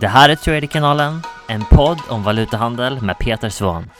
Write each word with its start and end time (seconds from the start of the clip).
Det 0.00 0.08
här 0.08 0.28
är 0.28 0.34
Traderkanalen, 0.34 1.22
en 1.48 1.64
podd 1.70 1.98
om 2.08 2.22
valutahandel 2.22 3.02
med 3.02 3.18
Peter 3.18 3.48
Svahn. 3.48 3.90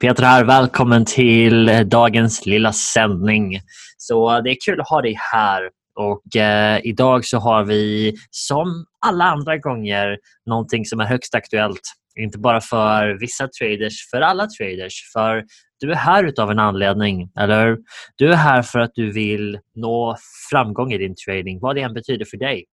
Peter 0.00 0.22
här, 0.22 0.44
välkommen 0.44 1.04
till 1.04 1.70
dagens 1.88 2.46
lilla 2.46 2.72
sändning. 2.72 3.60
Så 3.96 4.40
det 4.40 4.50
är 4.50 4.56
kul 4.66 4.80
att 4.80 4.88
ha 4.88 5.02
dig 5.02 5.16
här 5.32 5.70
och 5.94 6.36
eh, 6.36 6.80
idag 6.84 7.24
så 7.24 7.38
har 7.38 7.64
vi 7.64 8.14
som 8.30 8.84
alla 9.06 9.24
andra 9.24 9.56
gånger 9.56 10.18
någonting 10.46 10.84
som 10.84 11.00
är 11.00 11.04
högst 11.04 11.34
aktuellt. 11.34 11.82
Inte 12.20 12.38
bara 12.38 12.60
för 12.60 13.20
vissa 13.20 13.48
traders, 13.48 14.10
för 14.10 14.20
alla 14.20 14.46
traders. 14.46 15.12
För 15.12 15.44
du 15.80 15.92
är 15.92 15.96
här 15.96 16.24
utav 16.24 16.50
en 16.50 16.58
anledning, 16.58 17.30
eller 17.38 17.78
Du 18.16 18.32
är 18.32 18.36
här 18.36 18.62
för 18.62 18.78
att 18.78 18.90
du 18.94 19.12
vill 19.12 19.58
nå 19.74 20.16
framgång 20.50 20.92
i 20.92 20.98
din 20.98 21.14
trading, 21.26 21.58
vad 21.60 21.76
det 21.76 21.82
än 21.82 21.94
betyder 21.94 22.24
för 22.24 22.36
dig. 22.36 22.64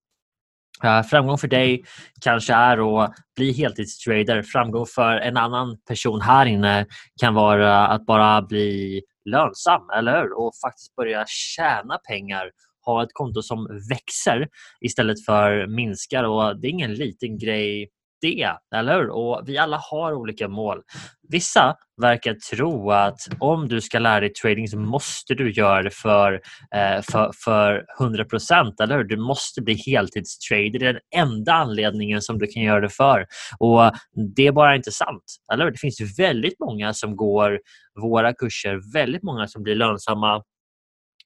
Uh, 0.84 1.02
framgång 1.02 1.38
för 1.38 1.48
dig 1.48 1.84
kanske 2.22 2.54
är 2.54 3.04
att 3.04 3.16
bli 3.36 3.52
heltidstrader. 3.52 4.42
Framgång 4.42 4.86
för 4.86 5.18
en 5.18 5.38
annan 5.38 5.78
person 5.88 6.22
här 6.22 6.46
inne 6.46 6.86
kan 7.22 7.34
vara 7.34 7.88
att 7.88 8.06
bara 8.06 8.42
bli 8.42 9.02
lönsam, 9.30 9.90
eller 9.98 10.22
hur? 10.22 10.40
Och 10.40 10.52
faktiskt 10.66 10.96
börja 10.96 11.26
tjäna 11.28 11.98
pengar 12.10 12.52
ha 12.86 13.04
ett 13.04 13.14
konto 13.14 13.42
som 13.42 13.68
växer 13.90 14.48
istället 14.82 15.26
för 15.26 15.68
minskar 15.68 16.24
och 16.24 16.60
det 16.60 16.68
är 16.68 16.72
ingen 16.72 16.94
liten 16.94 17.38
grej 17.38 17.90
det, 18.22 18.52
eller 18.76 18.96
hur? 18.96 19.10
Och 19.10 19.42
vi 19.46 19.58
alla 19.58 19.78
har 19.92 20.14
olika 20.14 20.48
mål. 20.48 20.82
Vissa 21.30 21.76
verkar 22.02 22.34
tro 22.34 22.92
att 22.92 23.18
om 23.40 23.68
du 23.68 23.82
ska 23.82 24.00
lära 24.00 24.20
dig 24.20 24.34
trading 24.34 24.68
så 24.68 24.78
måste 24.78 25.34
du 25.34 25.52
göra 25.52 25.84
det 25.84 25.92
för, 25.92 26.34
eh, 26.76 27.02
för, 27.12 27.32
för 27.44 27.86
100 28.00 28.26
procent, 28.26 28.80
eller 28.80 28.98
hur? 28.98 29.04
Du 29.04 29.18
måste 29.18 29.62
bli 29.62 29.74
heltidstrader. 29.86 30.80
Det 30.80 30.86
är 30.86 30.94
den 30.94 31.02
enda 31.16 31.54
anledningen 31.54 32.22
som 32.22 32.40
du 32.40 32.48
kan 32.48 32.64
göra 32.64 32.82
det 32.82 32.90
för. 32.90 33.26
Och 33.60 33.92
Det 34.36 34.48
är 34.48 34.52
bara 34.52 34.76
inte 34.76 34.92
sant, 34.92 35.24
eller 35.54 35.64
hur? 35.64 35.72
Det 35.72 35.78
finns 35.78 36.20
väldigt 36.20 36.60
många 36.60 36.94
som 36.94 37.16
går 37.16 37.60
våra 38.02 38.34
kurser, 38.34 38.94
väldigt 38.94 39.24
många 39.24 39.48
som 39.48 39.64
blir 39.64 39.76
lönsamma 39.76 40.44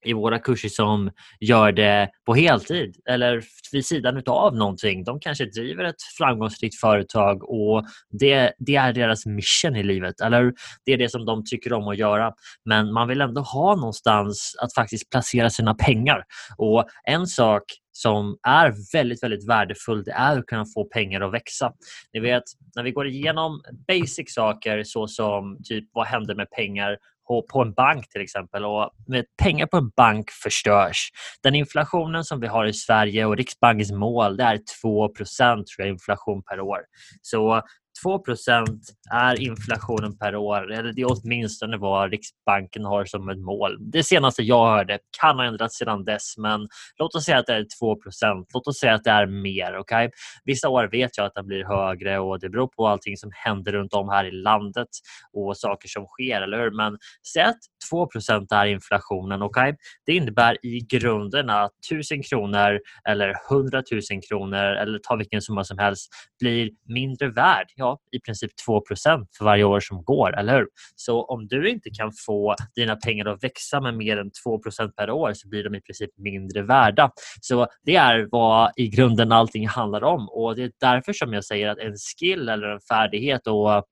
i 0.05 0.13
våra 0.13 0.39
kurser 0.39 0.69
som 0.69 1.11
gör 1.39 1.71
det 1.71 2.09
på 2.25 2.35
heltid 2.35 2.95
eller 3.09 3.43
vid 3.71 3.85
sidan 3.85 4.23
av 4.25 4.55
någonting. 4.55 5.03
De 5.03 5.19
kanske 5.19 5.45
driver 5.45 5.83
ett 5.83 6.01
framgångsrikt 6.17 6.79
företag 6.79 7.43
och 7.43 7.85
det, 8.19 8.53
det 8.57 8.75
är 8.75 8.93
deras 8.93 9.25
mission 9.25 9.75
i 9.75 9.83
livet. 9.83 10.21
Eller 10.21 10.53
det 10.85 10.93
är 10.93 10.97
det 10.97 11.09
som 11.09 11.25
de 11.25 11.43
tycker 11.45 11.73
om 11.73 11.87
att 11.87 11.97
göra. 11.97 12.33
Men 12.65 12.93
man 12.93 13.07
vill 13.07 13.21
ändå 13.21 13.41
ha 13.41 13.75
någonstans 13.75 14.55
att 14.61 14.73
faktiskt 14.73 15.09
placera 15.09 15.49
sina 15.49 15.73
pengar. 15.75 16.23
Och 16.57 16.85
En 17.03 17.27
sak 17.27 17.63
som 17.91 18.37
är 18.47 18.73
väldigt, 18.93 19.23
väldigt 19.23 19.49
värdefull 19.49 20.03
det 20.03 20.11
är 20.11 20.37
att 20.37 20.45
kunna 20.45 20.65
få 20.65 20.85
pengar 20.85 21.21
att 21.21 21.33
växa. 21.33 21.71
Ni 22.13 22.19
vet, 22.19 22.43
när 22.75 22.83
vi 22.83 22.91
går 22.91 23.07
igenom 23.07 23.61
basic 23.87 24.33
saker 24.33 24.83
såsom 24.83 25.57
typ 25.63 25.89
vad 25.91 26.07
händer 26.07 26.35
med 26.35 26.49
pengar 26.51 26.97
på, 27.29 27.45
på 27.51 27.61
en 27.61 27.73
bank 27.73 28.09
till 28.09 28.21
exempel 28.21 28.65
och 28.65 28.89
med 29.07 29.25
pengar 29.41 29.65
på 29.65 29.77
en 29.77 29.89
bank 29.97 30.31
förstörs. 30.31 31.09
Den 31.43 31.55
inflationen 31.55 32.23
som 32.23 32.39
vi 32.39 32.47
har 32.47 32.65
i 32.65 32.73
Sverige 32.73 33.25
och 33.25 33.37
Riksbankens 33.37 33.91
mål 33.91 34.37
det 34.37 34.43
är 34.43 34.59
2% 34.85 35.87
inflation 35.87 36.43
per 36.43 36.59
år. 36.59 36.79
Så 37.21 37.61
2% 38.05 38.65
är 39.13 39.41
inflationen 39.41 40.17
per 40.17 40.35
år, 40.35 40.71
eller 40.71 40.93
det 40.93 41.01
är 41.01 41.07
åtminstone 41.09 41.77
vad 41.77 42.11
Riksbanken 42.11 42.85
har 42.85 43.05
som 43.05 43.29
ett 43.29 43.39
mål. 43.39 43.77
Det 43.91 44.03
senaste 44.03 44.43
jag 44.43 44.67
hörde 44.67 44.99
kan 45.21 45.39
ha 45.39 45.45
ändrats 45.45 45.77
sedan 45.77 46.05
dess, 46.05 46.37
men 46.37 46.67
låt 46.97 47.15
oss 47.15 47.25
säga 47.25 47.37
att 47.37 47.45
det 47.45 47.53
är 47.53 47.65
2% 47.83 48.45
Låt 48.53 48.67
oss 48.67 48.79
säga 48.79 48.93
att 48.93 49.03
det 49.03 49.09
är 49.11 49.25
mer. 49.25 49.79
Okay? 49.79 50.09
Vissa 50.43 50.69
år 50.69 50.89
vet 50.91 51.17
jag 51.17 51.25
att 51.25 51.33
den 51.33 51.47
blir 51.47 51.63
högre 51.63 52.19
och 52.19 52.39
det 52.39 52.49
beror 52.49 52.67
på 52.67 52.87
allting 52.87 53.17
som 53.17 53.31
händer 53.33 53.71
runt 53.71 53.93
om 53.93 54.09
här 54.09 54.25
i 54.25 54.31
landet 54.31 54.87
och 55.33 55.57
saker 55.57 55.89
som 55.89 56.05
sker, 56.05 56.41
eller 56.41 56.57
hur? 56.57 56.71
Men 56.71 56.97
säg 57.33 57.43
att 57.43 57.59
2% 57.93 58.47
är 58.51 58.65
inflationen. 58.65 59.41
Okay? 59.41 59.73
Det 60.05 60.13
innebär 60.13 60.65
i 60.65 60.79
grunden 60.79 61.49
att 61.49 61.71
1000 61.91 62.23
kronor 62.23 62.79
eller 63.09 63.33
100 63.51 63.83
000 63.91 64.01
kronor 64.29 64.63
eller 64.63 64.99
ta 64.99 65.15
vilken 65.15 65.41
summa 65.41 65.63
som 65.63 65.77
helst 65.77 66.09
blir 66.39 66.69
mindre 66.87 67.29
värd. 67.29 67.67
Ja, 67.75 67.88
i 68.11 68.19
princip 68.19 68.51
2% 68.67 69.25
för 69.37 69.45
varje 69.45 69.63
år 69.63 69.79
som 69.79 70.03
går, 70.03 70.39
eller 70.39 70.57
hur? 70.57 70.67
Så 70.95 71.23
om 71.25 71.47
du 71.47 71.69
inte 71.69 71.89
kan 71.89 72.11
få 72.25 72.55
dina 72.75 72.95
pengar 72.95 73.25
att 73.25 73.43
växa 73.43 73.81
med 73.81 73.93
mer 73.93 74.17
än 74.17 74.31
2% 74.47 74.91
per 74.97 75.09
år 75.09 75.33
så 75.33 75.47
blir 75.47 75.63
de 75.63 75.75
i 75.75 75.81
princip 75.81 76.09
mindre 76.17 76.61
värda. 76.61 77.11
Så 77.41 77.67
det 77.83 77.95
är 77.95 78.27
vad 78.31 78.71
i 78.75 78.87
grunden 78.87 79.31
allting 79.31 79.67
handlar 79.67 80.03
om 80.03 80.29
och 80.29 80.55
det 80.55 80.63
är 80.63 80.71
därför 80.79 81.13
som 81.13 81.33
jag 81.33 81.45
säger 81.45 81.67
att 81.67 81.79
en 81.79 81.95
skill 81.95 82.49
eller 82.49 82.67
en 82.67 82.79
färdighet 82.79 83.47
och 83.47 83.85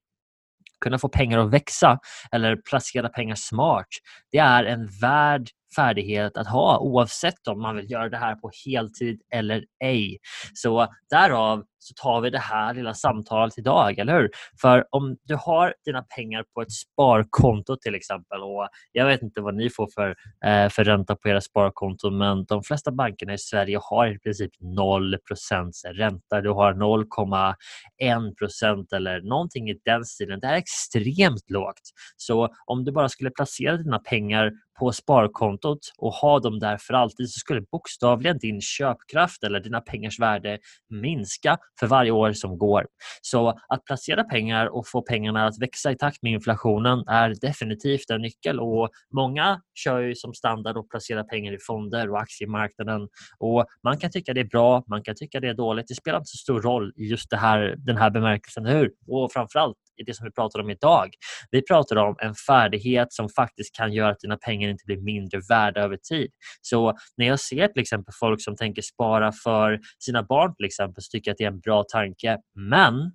kunna 0.81 0.97
få 0.99 1.09
pengar 1.09 1.39
att 1.39 1.53
växa 1.53 1.99
eller 2.31 2.55
placera 2.55 3.09
pengar 3.09 3.35
smart. 3.35 3.87
Det 4.31 4.37
är 4.37 4.63
en 4.63 4.87
värd 5.01 5.49
färdighet 5.75 6.37
att 6.37 6.47
ha 6.47 6.79
oavsett 6.79 7.47
om 7.47 7.61
man 7.61 7.75
vill 7.75 7.91
göra 7.91 8.09
det 8.09 8.17
här 8.17 8.35
på 8.35 8.51
heltid 8.65 9.21
eller 9.33 9.65
ej. 9.83 10.17
Så 10.53 10.87
därav 11.09 11.63
så 11.87 11.93
tar 11.93 12.21
vi 12.21 12.29
det 12.29 12.39
här 12.39 12.73
lilla 12.73 12.93
samtalet 12.93 13.57
idag, 13.57 13.99
eller 13.99 14.13
hur? 14.13 14.29
För 14.61 14.85
om 14.91 15.17
du 15.23 15.35
har 15.35 15.73
dina 15.85 16.01
pengar 16.01 16.43
på 16.53 16.61
ett 16.61 16.71
sparkonto 16.71 17.77
till 17.77 17.95
exempel 17.95 18.41
och 18.41 18.67
jag 18.91 19.05
vet 19.05 19.21
inte 19.21 19.41
vad 19.41 19.55
ni 19.55 19.69
får 19.69 19.87
för, 19.95 20.09
eh, 20.45 20.69
för 20.69 20.83
ränta 20.83 21.15
på 21.15 21.29
era 21.29 21.41
sparkonton 21.41 22.17
men 22.17 22.45
de 22.45 22.63
flesta 22.63 22.91
bankerna 22.91 23.33
i 23.33 23.37
Sverige 23.37 23.79
har 23.81 24.07
i 24.07 24.19
princip 24.19 24.51
0 24.59 25.17
ränta. 25.93 26.41
Du 26.41 26.49
har 26.49 26.73
0,1% 26.73 28.93
eller 28.93 29.21
någonting 29.21 29.69
i 29.69 29.79
den 29.85 30.05
stilen. 30.05 30.39
Det 30.39 30.47
är 30.47 30.55
extremt 30.55 31.49
lågt. 31.49 31.81
Så 32.17 32.49
om 32.65 32.83
du 32.83 32.91
bara 32.91 33.09
skulle 33.09 33.29
placera 33.29 33.77
dina 33.77 33.99
pengar 33.99 34.51
på 34.79 34.91
sparkontot 34.91 35.79
och 35.97 36.13
ha 36.13 36.39
dem 36.39 36.59
där 36.59 36.77
för 36.77 36.93
alltid 36.93 37.29
så 37.29 37.39
skulle 37.39 37.61
bokstavligen 37.61 38.37
din 38.37 38.61
köpkraft 38.61 39.43
eller 39.43 39.59
dina 39.59 39.81
pengars 39.81 40.19
värde 40.19 40.59
minska 40.89 41.57
för 41.79 41.87
varje 41.87 42.11
år 42.11 42.33
som 42.33 42.57
går. 42.57 42.87
Så 43.21 43.49
att 43.67 43.85
placera 43.85 44.23
pengar 44.23 44.65
och 44.65 44.87
få 44.87 45.01
pengarna 45.01 45.47
att 45.47 45.61
växa 45.61 45.91
i 45.91 45.97
takt 45.97 46.23
med 46.23 46.31
inflationen 46.31 47.03
är 47.07 47.35
definitivt 47.41 48.09
en 48.09 48.21
nyckel 48.21 48.59
och 48.59 48.89
många 49.13 49.61
kör 49.75 49.99
ju 49.99 50.15
som 50.15 50.33
standard 50.33 50.77
att 50.77 50.89
placera 50.89 51.23
pengar 51.23 51.53
i 51.53 51.57
fonder 51.59 52.09
och 52.09 52.19
aktiemarknaden 52.19 53.07
och 53.39 53.65
man 53.83 53.97
kan 53.97 54.11
tycka 54.11 54.33
det 54.33 54.41
är 54.41 54.45
bra, 54.45 54.83
man 54.87 55.03
kan 55.03 55.15
tycka 55.15 55.39
det 55.39 55.47
är 55.47 55.53
dåligt. 55.53 55.87
Det 55.87 55.95
spelar 55.95 56.17
inte 56.17 56.29
så 56.29 56.37
stor 56.37 56.61
roll 56.61 56.93
i 56.95 57.03
just 57.03 57.29
det 57.29 57.37
här, 57.37 57.75
den 57.77 57.97
här 57.97 58.09
bemärkelsen, 58.09 58.65
hur? 58.65 58.91
Och 59.07 59.31
framförallt 59.31 59.77
det 60.05 60.13
som 60.13 60.25
vi 60.25 60.31
pratar 60.31 60.59
om 60.59 60.69
idag. 60.69 61.09
Vi 61.51 61.61
pratar 61.61 61.95
om 61.95 62.15
en 62.19 62.35
färdighet 62.35 63.13
som 63.13 63.29
faktiskt 63.29 63.75
kan 63.75 63.93
göra 63.93 64.09
att 64.09 64.19
dina 64.19 64.37
pengar 64.37 64.69
inte 64.69 64.85
blir 64.85 64.97
mindre 64.97 65.41
värda 65.49 65.81
över 65.81 65.97
tid. 65.97 66.31
Så 66.61 66.93
när 67.17 67.25
jag 67.27 67.39
ser 67.39 67.67
till 67.67 67.81
exempel 67.81 68.13
folk 68.19 68.43
som 68.43 68.55
tänker 68.55 68.81
spara 68.81 69.31
för 69.31 69.79
sina 69.99 70.23
barn 70.23 70.55
till 70.55 70.65
exempel 70.65 71.03
så 71.03 71.09
tycker 71.09 71.29
jag 71.29 71.33
att 71.33 71.37
det 71.37 71.43
är 71.43 71.51
en 71.51 71.59
bra 71.59 71.83
tanke. 71.83 72.37
Men 72.55 73.11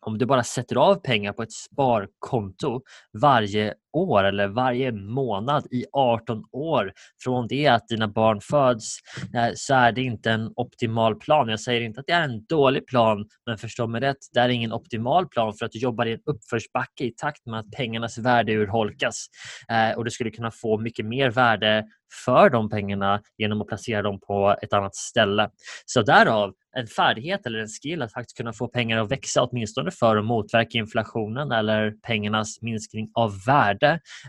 om 0.00 0.18
du 0.18 0.26
bara 0.26 0.42
sätter 0.42 0.76
av 0.76 0.94
pengar 0.94 1.32
på 1.32 1.42
ett 1.42 1.52
sparkonto 1.52 2.82
varje 3.22 3.74
år 3.92 4.24
eller 4.24 4.48
varje 4.48 4.92
månad 4.92 5.66
i 5.70 5.84
18 5.92 6.44
år 6.52 6.92
från 7.24 7.46
det 7.48 7.66
att 7.66 7.88
dina 7.88 8.08
barn 8.08 8.40
föds 8.40 8.98
eh, 9.34 9.52
så 9.54 9.74
är 9.74 9.92
det 9.92 10.02
inte 10.02 10.30
en 10.30 10.52
optimal 10.56 11.14
plan. 11.14 11.48
Jag 11.48 11.60
säger 11.60 11.80
inte 11.80 12.00
att 12.00 12.06
det 12.06 12.12
är 12.12 12.22
en 12.22 12.44
dålig 12.44 12.86
plan 12.86 13.26
men 13.46 13.58
förstå 13.58 13.86
mig 13.86 14.00
rätt, 14.00 14.16
det 14.32 14.40
är 14.40 14.48
ingen 14.48 14.72
optimal 14.72 15.28
plan 15.28 15.54
för 15.54 15.66
att 15.66 15.72
du 15.72 15.78
jobbar 15.78 16.06
i 16.06 16.12
en 16.12 16.20
uppförsbacke 16.26 17.04
i 17.04 17.14
takt 17.16 17.46
med 17.46 17.60
att 17.60 17.70
pengarnas 17.70 18.18
värde 18.18 18.52
urholkas 18.52 19.26
eh, 19.68 19.96
och 19.96 20.04
du 20.04 20.10
skulle 20.10 20.30
kunna 20.30 20.50
få 20.50 20.78
mycket 20.78 21.06
mer 21.06 21.30
värde 21.30 21.84
för 22.24 22.50
de 22.50 22.68
pengarna 22.70 23.20
genom 23.38 23.60
att 23.60 23.68
placera 23.68 24.02
dem 24.02 24.20
på 24.20 24.56
ett 24.62 24.72
annat 24.72 24.94
ställe. 24.94 25.50
Så 25.86 26.02
därav 26.02 26.52
en 26.76 26.86
färdighet 26.86 27.46
eller 27.46 27.58
en 27.58 27.68
skill 27.68 28.02
att 28.02 28.12
faktiskt 28.12 28.36
kunna 28.36 28.52
få 28.52 28.68
pengar 28.68 28.98
att 28.98 29.10
växa 29.10 29.42
åtminstone 29.42 29.90
för 29.90 30.16
att 30.16 30.24
motverka 30.24 30.78
inflationen 30.78 31.52
eller 31.52 31.90
pengarnas 31.90 32.62
minskning 32.62 33.10
av 33.14 33.44
värde 33.46 33.79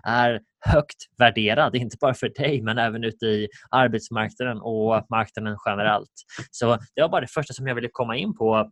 är 0.03 0.39
högt 0.65 0.98
värderad, 1.18 1.75
inte 1.75 1.98
bara 2.01 2.13
för 2.13 2.30
dig 2.30 2.62
men 2.62 2.77
även 2.77 3.03
ute 3.03 3.25
i 3.25 3.48
arbetsmarknaden 3.69 4.62
och 4.62 5.06
marknaden 5.09 5.57
generellt. 5.65 6.12
Så 6.51 6.77
det 6.95 7.01
var 7.01 7.09
bara 7.09 7.21
det 7.21 7.31
första 7.31 7.53
som 7.53 7.68
jag 7.68 7.75
ville 7.75 7.89
komma 7.92 8.18
in 8.18 8.36
på 8.36 8.71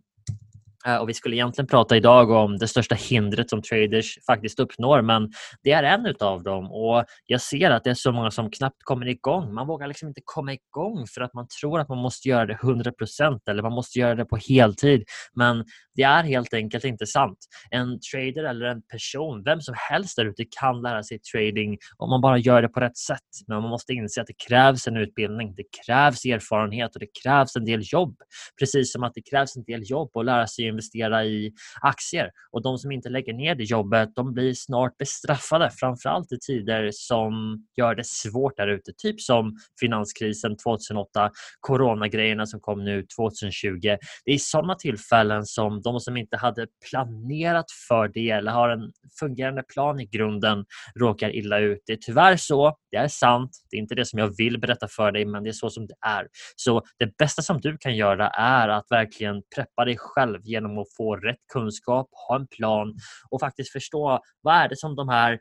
Eh, 0.85 0.95
och 0.95 1.09
vi 1.09 1.13
skulle 1.13 1.35
egentligen 1.35 1.67
prata 1.67 1.97
idag 1.97 2.31
om 2.31 2.57
det 2.57 2.67
största 2.67 2.95
hindret 2.95 3.49
som 3.49 3.61
traders 3.61 4.17
faktiskt 4.25 4.59
uppnår, 4.59 5.01
men 5.01 5.31
det 5.63 5.71
är 5.71 5.83
en 5.83 6.05
utav 6.05 6.43
dem 6.43 6.71
och 6.71 7.05
jag 7.25 7.41
ser 7.41 7.71
att 7.71 7.83
det 7.83 7.89
är 7.89 7.93
så 7.93 8.11
många 8.11 8.31
som 8.31 8.51
knappt 8.51 8.83
kommer 8.83 9.07
igång. 9.07 9.53
Man 9.53 9.67
vågar 9.67 9.87
liksom 9.87 10.07
inte 10.07 10.21
komma 10.25 10.53
igång 10.53 11.07
för 11.07 11.21
att 11.21 11.33
man 11.33 11.47
tror 11.61 11.79
att 11.79 11.89
man 11.89 11.97
måste 11.97 12.29
göra 12.29 12.45
det 12.45 12.53
100% 12.53 13.39
eller 13.49 13.63
man 13.63 13.71
måste 13.71 13.99
göra 13.99 14.15
det 14.15 14.25
på 14.25 14.37
heltid. 14.49 15.03
Men 15.33 15.65
det 15.95 16.03
är 16.03 16.23
helt 16.23 16.53
enkelt 16.53 16.83
inte 16.83 17.05
sant. 17.05 17.37
En 17.69 17.99
trader 18.11 18.43
eller 18.43 18.65
en 18.65 18.81
person, 18.81 19.43
vem 19.43 19.61
som 19.61 19.75
helst 19.89 20.15
där 20.15 20.25
ute 20.25 20.45
kan 20.59 20.81
lära 20.81 21.03
sig 21.03 21.19
trading 21.19 21.77
om 21.97 22.09
man 22.09 22.21
bara 22.21 22.37
gör 22.37 22.61
det 22.61 22.67
på 22.69 22.79
rätt 22.79 22.97
sätt. 22.97 23.19
Men 23.47 23.61
man 23.61 23.69
måste 23.69 23.93
inse 23.93 24.21
att 24.21 24.27
det 24.27 24.47
krävs 24.47 24.87
en 24.87 24.97
utbildning, 24.97 25.53
det 25.55 25.63
krävs 25.85 26.25
erfarenhet 26.25 26.95
och 26.95 26.99
det 26.99 27.09
krävs 27.23 27.55
en 27.55 27.65
del 27.65 27.81
jobb. 27.83 28.15
Precis 28.59 28.91
som 28.91 29.03
att 29.03 29.13
det 29.13 29.21
krävs 29.29 29.55
en 29.55 29.63
del 29.63 29.81
jobb 29.85 30.17
att 30.17 30.25
lära 30.25 30.47
sig 30.47 30.68
investera 30.69 31.25
i 31.25 31.51
aktier. 31.81 32.31
Och 32.51 32.63
de 32.63 32.77
som 32.77 32.91
inte 32.91 33.09
lägger 33.09 33.33
ner 33.33 33.55
det 33.55 33.63
jobbet, 33.63 34.09
de 34.15 34.33
blir 34.33 34.53
snart 34.53 34.97
bestraffade, 34.97 35.71
framförallt 35.79 36.31
i 36.31 36.37
tider 36.47 36.89
som 36.93 37.63
gör 37.77 37.95
det 37.95 38.05
svårt 38.05 38.57
där 38.57 38.67
ute. 38.67 38.91
Typ 38.97 39.21
som 39.21 39.57
finanskrisen 39.79 40.57
2008, 40.57 41.31
coronagrejerna 41.59 42.45
som 42.45 42.59
kom 42.59 42.83
nu 42.83 43.05
2020. 43.17 43.79
Det 44.25 44.31
är 44.33 44.37
sådana 44.37 44.75
tillfällen 44.75 45.45
som 45.45 45.81
de 45.81 45.99
som 45.99 46.17
inte 46.17 46.37
hade 46.37 46.67
planerat 46.89 47.65
för 47.87 48.07
det 48.07 48.29
eller 48.29 48.51
har 48.51 48.69
en 48.69 48.91
fungerande 49.19 49.63
plan 49.63 49.99
i 49.99 50.05
grunden 50.05 50.65
råkar 50.99 51.35
illa 51.35 51.59
ut. 51.59 51.79
Det 51.85 51.93
är 51.93 51.97
tyvärr 51.97 52.37
så, 52.37 52.75
det 52.91 52.97
är 52.97 53.07
sant, 53.07 53.51
det 53.71 53.77
är 53.77 53.81
inte 53.81 53.95
det 53.95 54.05
som 54.05 54.19
jag 54.19 54.37
vill 54.37 54.59
berätta 54.59 54.87
för 54.87 55.11
dig 55.11 55.25
men 55.25 55.43
det 55.43 55.49
är 55.49 55.53
så 55.53 55.69
som 55.69 55.87
det 55.87 55.95
är. 56.01 56.27
Så 56.55 56.81
det 56.99 57.17
bästa 57.17 57.41
som 57.41 57.61
du 57.61 57.77
kan 57.77 57.95
göra 57.95 58.29
är 58.29 58.67
att 58.67 58.85
verkligen 58.89 59.41
preppa 59.55 59.85
dig 59.85 59.97
själv 59.97 60.39
genom 60.59 60.77
att 60.77 60.95
få 60.97 61.15
rätt 61.15 61.47
kunskap, 61.53 62.09
ha 62.27 62.35
en 62.35 62.47
plan 62.47 62.93
och 63.29 63.39
faktiskt 63.39 63.71
förstå 63.71 64.19
vad 64.41 64.55
är 64.55 64.69
det 64.69 64.77
som 64.77 64.95
de 64.95 65.09
här 65.09 65.39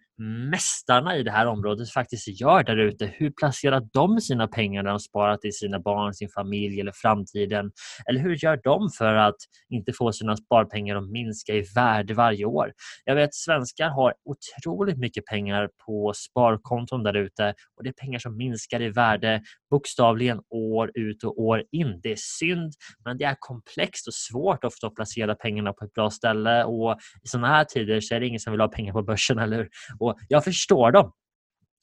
mästarna 0.50 1.16
i 1.16 1.22
det 1.22 1.30
här 1.30 1.46
området 1.46 1.90
faktiskt 1.90 2.40
gör 2.40 2.62
där 2.62 2.76
ute. 2.76 3.06
Hur 3.06 3.30
placerar 3.30 3.82
de 3.92 4.20
sina 4.20 4.48
pengar 4.48 4.82
när 4.82 4.90
de 4.90 4.98
sparar 4.98 5.36
till 5.36 5.52
sina 5.52 5.80
barn, 5.80 6.14
sin 6.14 6.28
familj 6.28 6.80
eller 6.80 6.92
framtiden? 6.94 7.70
Eller 8.06 8.20
hur 8.20 8.44
gör 8.44 8.60
de 8.64 8.90
för 8.98 9.14
att 9.14 9.36
inte 9.68 9.92
få 9.92 10.12
sina 10.12 10.36
sparpengar 10.36 10.96
att 10.96 11.10
minska 11.10 11.52
i 11.52 11.64
värde 11.74 12.14
varje 12.14 12.44
år? 12.44 12.72
Jag 13.04 13.14
vet 13.14 13.34
svenskar 13.34 13.88
har 13.88 14.14
otroligt 14.24 14.98
mycket 14.98 15.24
pengar 15.24 15.68
på 15.86 16.12
sparkonton 16.16 17.02
där 17.02 17.16
ute 17.16 17.54
och 17.76 17.84
det 17.84 17.88
är 17.88 17.92
pengar 17.92 18.18
som 18.18 18.36
minskar 18.36 18.82
i 18.82 18.88
värde 18.88 19.42
bokstavligen 19.70 20.40
år 20.50 20.90
ut 20.94 21.24
och 21.24 21.40
år 21.40 21.64
in. 21.72 22.00
Det 22.02 22.12
är 22.12 22.18
synd, 22.18 22.72
men 23.04 23.18
det 23.18 23.24
är 23.24 23.36
komplext 23.38 24.06
och 24.06 24.14
svårt 24.14 24.64
ofta 24.64 24.86
att 24.86 24.94
placera 24.94 25.07
pengarna 25.34 25.72
på 25.72 25.84
ett 25.84 25.92
bra 25.92 26.10
ställe 26.10 26.64
och 26.64 26.96
i 27.24 27.28
sådana 27.28 27.48
här 27.48 27.64
tider 27.64 28.00
så 28.00 28.14
är 28.14 28.20
det 28.20 28.26
ingen 28.26 28.40
som 28.40 28.50
vill 28.50 28.60
ha 28.60 28.68
pengar 28.68 28.92
på 28.92 29.02
börsen, 29.02 29.38
eller 29.38 29.56
hur? 29.56 29.68
Och 29.98 30.18
jag 30.28 30.44
förstår 30.44 30.92
dem. 30.92 31.12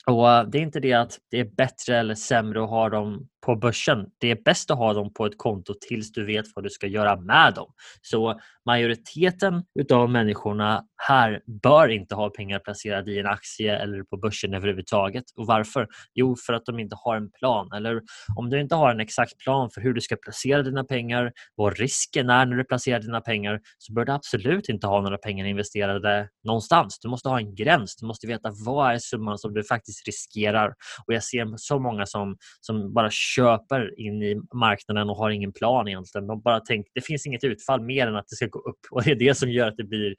Och 0.05 0.29
eh, 0.31 0.47
Det 0.47 0.57
är 0.57 0.61
inte 0.61 0.79
det 0.79 0.93
att 0.93 1.19
det 1.31 1.39
är 1.39 1.45
bättre 1.45 1.97
eller 1.97 2.15
sämre 2.15 2.63
att 2.63 2.69
ha 2.69 2.89
dem 2.89 3.27
på 3.45 3.55
börsen. 3.55 4.05
Det 4.17 4.31
är 4.31 4.37
bäst 4.45 4.71
att 4.71 4.77
ha 4.77 4.93
dem 4.93 5.13
på 5.13 5.25
ett 5.25 5.37
konto 5.37 5.73
tills 5.87 6.11
du 6.11 6.25
vet 6.25 6.45
vad 6.55 6.65
du 6.65 6.69
ska 6.69 6.87
göra 6.87 7.15
med 7.15 7.53
dem. 7.53 7.71
Så 8.01 8.39
majoriteten 8.65 9.63
utav 9.79 10.09
människorna 10.09 10.83
här 11.07 11.41
bör 11.63 11.87
inte 11.87 12.15
ha 12.15 12.29
pengar 12.29 12.59
placerade 12.59 13.11
i 13.11 13.19
en 13.19 13.25
aktie 13.25 13.77
eller 13.77 14.03
på 14.03 14.17
börsen 14.17 14.53
överhuvudtaget. 14.53 15.23
Och 15.37 15.47
varför? 15.47 15.87
Jo, 16.13 16.35
för 16.45 16.53
att 16.53 16.65
de 16.65 16.79
inte 16.79 16.95
har 16.99 17.15
en 17.15 17.31
plan. 17.31 17.71
Eller 17.73 18.01
om 18.35 18.49
du 18.49 18.59
inte 18.61 18.75
har 18.75 18.91
en 18.91 18.99
exakt 18.99 19.37
plan 19.37 19.69
för 19.69 19.81
hur 19.81 19.93
du 19.93 20.01
ska 20.01 20.15
placera 20.15 20.63
dina 20.63 20.83
pengar, 20.83 21.31
vad 21.55 21.77
risken 21.77 22.29
är 22.29 22.45
när 22.45 22.57
du 22.57 22.63
placerar 22.63 22.99
dina 22.99 23.21
pengar, 23.21 23.59
så 23.77 23.93
bör 23.93 24.05
du 24.05 24.11
absolut 24.11 24.69
inte 24.69 24.87
ha 24.87 25.01
några 25.01 25.17
pengar 25.17 25.45
investerade 25.45 26.29
någonstans. 26.43 26.99
Du 26.99 27.09
måste 27.09 27.29
ha 27.29 27.39
en 27.39 27.55
gräns. 27.55 27.95
Du 27.95 28.05
måste 28.05 28.27
veta 28.27 28.51
vad 28.65 28.93
är 28.93 28.99
summan 28.99 29.37
som 29.37 29.53
du 29.53 29.63
faktiskt 29.63 29.94
riskerar. 30.07 30.73
Och 31.07 31.13
jag 31.13 31.23
ser 31.23 31.53
så 31.57 31.79
många 31.79 32.05
som, 32.05 32.37
som 32.61 32.93
bara 32.93 33.09
köper 33.11 33.99
in 33.99 34.23
i 34.23 34.35
marknaden 34.53 35.09
och 35.09 35.17
har 35.17 35.29
ingen 35.29 35.53
plan 35.53 35.87
egentligen. 35.87 36.27
De 36.27 36.41
bara 36.41 36.59
tänker 36.59 36.91
det 36.95 37.01
finns 37.01 37.25
inget 37.25 37.43
utfall 37.43 37.81
mer 37.81 38.07
än 38.07 38.15
att 38.15 38.27
det 38.29 38.35
ska 38.35 38.45
gå 38.45 38.59
upp 38.59 38.79
och 38.91 39.03
det 39.03 39.11
är 39.11 39.15
det 39.15 39.35
som 39.35 39.51
gör 39.51 39.67
att 39.67 39.77
det 39.77 39.83
blir 39.83 40.15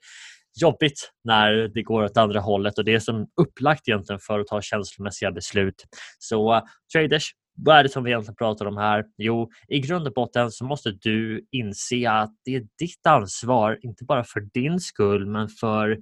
jobbigt 0.61 1.11
när 1.23 1.53
det 1.53 1.83
går 1.83 2.03
åt 2.03 2.17
andra 2.17 2.39
hållet 2.39 2.77
och 2.77 2.85
det 2.85 2.93
är 2.93 2.99
som 2.99 3.27
upplagt 3.41 3.87
egentligen 3.87 4.19
för 4.19 4.39
att 4.39 4.47
ta 4.47 4.61
känslomässiga 4.61 5.31
beslut. 5.31 5.83
Så 6.19 6.55
uh, 6.55 6.61
traders, 6.93 7.31
vad 7.65 7.77
är 7.77 7.83
det 7.83 7.89
som 7.89 8.03
vi 8.03 8.11
egentligen 8.11 8.35
pratar 8.35 8.65
om 8.65 8.77
här? 8.77 9.05
Jo, 9.17 9.49
i 9.67 9.79
grund 9.79 10.07
och 10.07 10.13
botten 10.13 10.51
så 10.51 10.65
måste 10.65 10.91
du 10.91 11.47
inse 11.51 12.09
att 12.11 12.33
det 12.45 12.55
är 12.55 12.61
ditt 12.79 13.07
ansvar, 13.07 13.79
inte 13.81 14.05
bara 14.05 14.23
för 14.23 14.39
din 14.53 14.79
skull, 14.79 15.25
men 15.27 15.49
för 15.49 15.97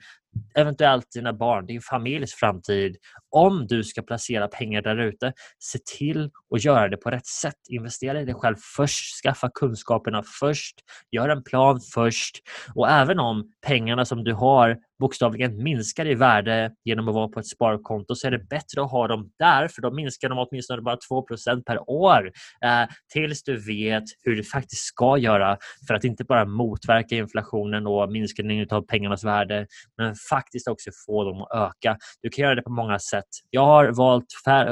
eventuellt 0.55 1.11
dina 1.13 1.33
barn, 1.33 1.65
din 1.65 1.81
familjs 1.81 2.33
framtid. 2.33 2.97
Om 3.29 3.67
du 3.67 3.83
ska 3.83 4.01
placera 4.01 4.47
pengar 4.47 4.81
där 4.81 4.97
ute, 4.97 5.33
se 5.59 5.79
till 5.97 6.29
att 6.55 6.63
göra 6.63 6.87
det 6.87 6.97
på 6.97 7.09
rätt 7.09 7.25
sätt. 7.25 7.55
Investera 7.69 8.21
i 8.21 8.25
dig 8.25 8.35
själv 8.35 8.55
först, 8.75 9.23
skaffa 9.23 9.49
kunskaperna 9.53 10.23
först, 10.39 10.75
gör 11.11 11.29
en 11.29 11.43
plan 11.43 11.79
först 11.93 12.41
och 12.75 12.89
även 12.89 13.19
om 13.19 13.51
pengarna 13.67 14.05
som 14.05 14.23
du 14.23 14.33
har 14.33 14.77
bokstavligen 14.99 15.63
minskar 15.63 16.07
i 16.07 16.15
värde 16.15 16.71
genom 16.83 17.07
att 17.07 17.15
vara 17.15 17.27
på 17.27 17.39
ett 17.39 17.47
sparkonto 17.47 18.15
så 18.15 18.27
är 18.27 18.31
det 18.31 18.39
bättre 18.39 18.81
att 18.81 18.91
ha 18.91 19.07
dem 19.07 19.31
där 19.39 19.67
för 19.67 19.81
då 19.81 19.91
minskar 19.91 20.29
de 20.29 20.39
åtminstone 20.39 20.81
bara 20.81 20.97
2% 21.11 21.63
per 21.63 21.89
år 21.89 22.31
eh, 22.61 22.89
tills 23.13 23.43
du 23.43 23.57
vet 23.57 24.03
hur 24.23 24.35
du 24.35 24.43
faktiskt 24.43 24.81
ska 24.81 25.17
göra 25.17 25.57
för 25.87 25.93
att 25.93 26.03
inte 26.03 26.23
bara 26.23 26.45
motverka 26.45 27.15
inflationen 27.15 27.87
och 27.87 28.11
minskningen 28.11 28.67
av 28.71 28.81
pengarnas 28.81 29.23
värde 29.23 29.67
men 29.97 30.15
faktiskt 30.29 30.67
också 30.67 30.89
få 31.05 31.23
dem 31.23 31.41
att 31.41 31.47
öka. 31.53 31.97
Du 32.21 32.29
kan 32.29 32.43
göra 32.43 32.55
det 32.55 32.61
på 32.61 32.71
många 32.71 32.99
sätt. 32.99 33.25
Jag 33.49 33.65
har 33.65 33.87
valt 33.87 34.25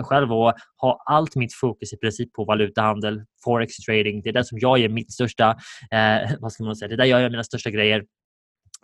själv 0.06 0.34
att 0.34 0.56
ha 0.82 1.04
allt 1.06 1.36
mitt 1.36 1.54
fokus 1.54 1.94
i 1.94 1.98
princip 1.98 2.34
på 2.34 2.46
valutahandel, 2.46 3.24
forex 3.44 3.76
trading. 3.76 4.22
Det 4.22 4.30
är 4.30 4.34
det 4.34 4.46
som 4.46 4.58
jag 4.62 4.80
ger 4.80 4.90
mitt 4.90 5.14
största, 5.14 5.50
eh, 5.92 6.32
vad 6.40 6.52
ska 6.52 6.64
man 6.64 6.76
säga, 6.76 6.90
det 6.90 6.96
är 6.96 6.98
där 6.98 7.06
jag 7.06 7.22
gör 7.22 7.30
mina 7.30 7.44
största 7.44 7.70
grejer. 7.70 8.04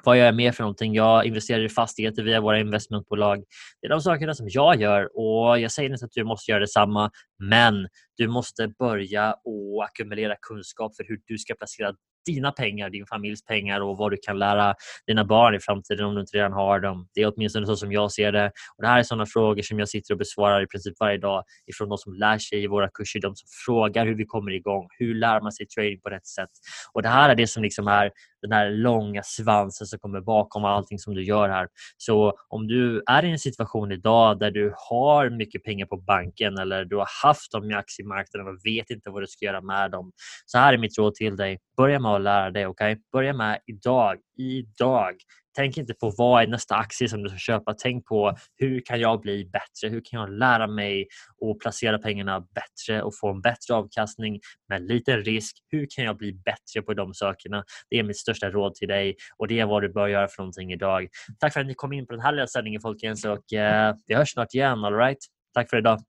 Vad 0.03 0.17
gör 0.17 0.25
jag 0.25 0.35
mer 0.35 0.51
för 0.51 0.63
någonting? 0.63 0.93
Jag 0.93 1.25
investerar 1.25 1.63
i 1.63 1.69
fastigheter 1.69 2.23
via 2.23 2.41
våra 2.41 2.59
investmentbolag. 2.59 3.43
Det 3.81 3.87
är 3.87 3.89
de 3.89 4.01
sakerna 4.01 4.33
som 4.33 4.45
jag 4.49 4.81
gör 4.81 5.09
och 5.17 5.59
jag 5.59 5.71
säger 5.71 5.89
inte 5.89 6.05
att 6.05 6.11
du 6.11 6.23
måste 6.23 6.51
göra 6.51 6.59
detsamma, 6.59 7.11
men 7.39 7.87
du 8.17 8.27
måste 8.27 8.67
börja 8.67 9.33
och 9.33 9.83
ackumulera 9.83 10.35
kunskap 10.41 10.95
för 10.95 11.03
hur 11.07 11.19
du 11.25 11.37
ska 11.37 11.53
placera 11.55 11.93
dina 12.33 12.51
pengar, 12.51 12.89
din 12.89 13.05
familjs 13.05 13.45
pengar 13.45 13.81
och 13.81 13.97
vad 13.97 14.11
du 14.11 14.17
kan 14.21 14.39
lära 14.39 14.75
dina 15.07 15.25
barn 15.25 15.55
i 15.55 15.59
framtiden 15.59 16.05
om 16.05 16.15
du 16.15 16.21
inte 16.21 16.37
redan 16.37 16.53
har 16.53 16.79
dem. 16.79 17.07
Det 17.13 17.21
är 17.21 17.33
åtminstone 17.35 17.65
så 17.65 17.75
som 17.75 17.91
jag 17.91 18.11
ser 18.11 18.31
det. 18.31 18.51
Och 18.77 18.83
det 18.83 18.87
här 18.87 18.99
är 18.99 19.03
sådana 19.03 19.25
frågor 19.25 19.61
som 19.61 19.79
jag 19.79 19.89
sitter 19.89 20.13
och 20.13 20.17
besvarar 20.17 20.63
i 20.63 20.67
princip 20.67 20.93
varje 20.99 21.17
dag 21.17 21.43
ifrån 21.67 21.89
de 21.89 21.97
som 21.97 22.13
lär 22.13 22.37
sig 22.37 22.63
i 22.63 22.67
våra 22.67 22.89
kurser, 22.89 23.19
de 23.21 23.35
som 23.35 23.47
frågar 23.65 24.05
hur 24.05 24.15
vi 24.15 24.25
kommer 24.25 24.51
igång. 24.51 24.87
Hur 24.99 25.15
lär 25.15 25.41
man 25.41 25.51
sig 25.51 25.67
trading 25.67 26.01
på 26.01 26.09
rätt 26.09 26.27
sätt? 26.27 26.49
Och 26.93 27.01
det 27.01 27.09
här 27.09 27.29
är 27.29 27.35
det 27.35 27.47
som 27.47 27.63
liksom 27.63 27.87
är 27.87 28.11
den 28.41 28.51
här 28.51 28.69
långa 28.69 29.21
svansen 29.23 29.87
som 29.87 29.99
kommer 29.99 30.21
bakom 30.21 30.65
allting 30.65 30.99
som 30.99 31.15
du 31.15 31.23
gör 31.23 31.49
här. 31.49 31.67
Så 31.97 32.33
om 32.49 32.67
du 32.67 33.03
är 33.07 33.25
i 33.25 33.31
en 33.31 33.39
situation 33.39 33.91
idag 33.91 34.39
där 34.39 34.51
du 34.51 34.73
har 34.89 35.29
mycket 35.29 35.63
pengar 35.63 35.85
på 35.85 35.97
banken 35.97 36.57
eller 36.57 36.85
du 36.85 36.95
har 36.95 37.07
haft 37.23 37.51
dem 37.51 37.71
i 37.71 37.73
aktiemarknaden 37.73 38.47
och 38.47 38.59
vet 38.65 38.89
inte 38.89 39.09
vad 39.09 39.23
du 39.23 39.27
ska 39.27 39.45
göra 39.45 39.61
med 39.61 39.91
dem. 39.91 40.11
Så 40.45 40.57
här 40.57 40.73
är 40.73 40.77
mitt 40.77 40.97
råd 40.97 41.15
till 41.15 41.35
dig. 41.35 41.59
Börja 41.77 41.99
med 41.99 42.11
att 42.19 42.23
lära 42.23 42.51
dig. 42.51 42.67
Okay? 42.67 42.97
Börja 43.11 43.33
med 43.33 43.59
idag. 43.65 44.17
Idag. 44.37 45.15
Tänk 45.55 45.77
inte 45.77 45.93
på 45.93 46.13
vad 46.17 46.43
är 46.43 46.47
nästa 46.47 46.75
aktie 46.75 47.09
som 47.09 47.23
du 47.23 47.29
ska 47.29 47.37
köpa. 47.37 47.73
Tänk 47.73 48.05
på 48.05 48.35
hur 48.55 48.81
kan 48.85 48.99
jag 48.99 49.21
bli 49.21 49.45
bättre? 49.45 49.89
Hur 49.89 50.01
kan 50.05 50.19
jag 50.19 50.29
lära 50.29 50.67
mig 50.67 51.07
att 51.51 51.59
placera 51.59 51.97
pengarna 51.97 52.39
bättre 52.39 53.01
och 53.03 53.13
få 53.21 53.29
en 53.29 53.41
bättre 53.41 53.73
avkastning 53.73 54.39
med 54.69 54.81
liten 54.81 55.23
risk? 55.23 55.57
Hur 55.69 55.87
kan 55.95 56.05
jag 56.05 56.17
bli 56.17 56.33
bättre 56.33 56.81
på 56.81 56.93
de 56.93 57.13
sakerna? 57.13 57.63
Det 57.89 57.99
är 57.99 58.03
mitt 58.03 58.17
största 58.17 58.49
råd 58.49 58.75
till 58.75 58.87
dig 58.87 59.15
och 59.37 59.47
det 59.47 59.59
är 59.59 59.65
vad 59.65 59.81
du 59.81 59.93
bör 59.93 60.07
göra 60.07 60.27
för 60.27 60.41
någonting 60.41 60.73
idag. 60.73 61.07
Tack 61.39 61.53
för 61.53 61.59
att 61.59 61.67
ni 61.67 61.73
kom 61.73 61.93
in 61.93 62.07
på 62.07 62.13
den 62.13 62.21
här 62.21 62.31
lilla 62.31 62.47
sändningen 62.47 62.81
folkens 62.81 63.25
och 63.25 63.53
eh, 63.53 63.95
vi 64.07 64.15
hörs 64.15 64.29
snart 64.33 64.53
igen. 64.53 64.83
All 64.85 64.95
right? 64.95 65.19
Tack 65.53 65.69
för 65.69 65.77
idag. 65.77 65.99